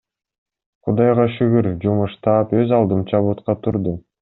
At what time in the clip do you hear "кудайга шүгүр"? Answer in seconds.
0.87-1.69